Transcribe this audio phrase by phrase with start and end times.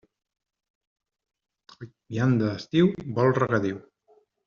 [1.85, 3.83] Vianda d'estiu vol regadiu.